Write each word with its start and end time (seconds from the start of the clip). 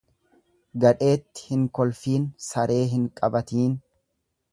Gadheetti 0.83 1.43
hin 1.49 1.67
kolfiin 1.79 2.25
saree 2.47 2.79
hin 2.95 3.05
baqatiin. 3.27 3.77